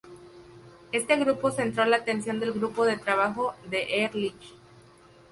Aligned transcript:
Este 0.91 1.15
grupo 1.17 1.51
centró 1.51 1.85
la 1.85 1.97
atención 1.97 2.39
del 2.39 2.53
grupo 2.53 2.85
de 2.87 2.97
trabajo 2.97 3.53
de 3.69 4.03
Ehrlich. 4.03 4.55